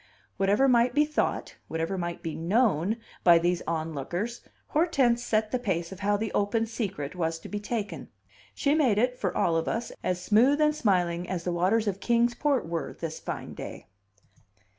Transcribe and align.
Whatever 0.37 0.67
might 0.67 0.95
be 0.95 1.05
thought, 1.05 1.57
whatever 1.67 1.95
might 1.95 2.23
be 2.23 2.33
known, 2.33 2.97
by 3.23 3.37
these 3.37 3.61
onlookers, 3.67 4.41
Hortense 4.69 5.23
set 5.23 5.51
the 5.51 5.59
pace 5.59 5.91
of 5.91 5.99
how 5.99 6.17
the 6.17 6.31
open 6.33 6.65
secret 6.65 7.13
was 7.13 7.37
to 7.37 7.47
be 7.47 7.59
taken. 7.59 8.07
She 8.55 8.73
made 8.73 8.97
it, 8.97 9.15
for 9.19 9.37
all 9.37 9.55
of 9.55 9.67
us, 9.67 9.91
as 10.03 10.19
smooth 10.19 10.59
and 10.59 10.75
smiling 10.75 11.29
as 11.29 11.43
the 11.43 11.53
waters 11.53 11.87
of 11.87 11.99
Kings 11.99 12.33
Port 12.33 12.67
were 12.67 12.93
this 12.99 13.19
fine 13.19 13.53
day. 13.53 13.89